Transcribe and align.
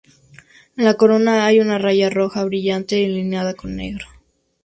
En 0.77 0.85
la 0.85 0.95
corona 0.95 1.45
hay 1.45 1.59
una 1.59 1.77
raya 1.77 2.09
roja 2.09 2.43
brillante 2.43 2.95
delineada 2.95 3.53
con 3.53 3.75
negro. 3.75 4.07